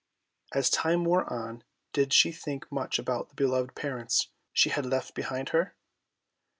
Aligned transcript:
As 0.51 0.71
time 0.71 1.03
wore 1.03 1.31
on 1.31 1.63
did 1.93 2.11
she 2.11 2.31
think 2.31 2.71
much 2.71 2.97
about 2.97 3.29
the 3.29 3.35
beloved 3.35 3.75
parents 3.75 4.29
she 4.51 4.71
had 4.71 4.83
left 4.87 5.13
behind 5.13 5.49
her? 5.49 5.75